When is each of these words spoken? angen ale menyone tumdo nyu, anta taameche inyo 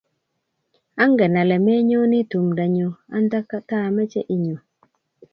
angen 1.03 1.33
ale 1.41 1.57
menyone 1.65 2.19
tumdo 2.31 2.63
nyu, 2.75 2.89
anta 3.15 3.39
taameche 3.69 4.21
inyo 4.35 4.57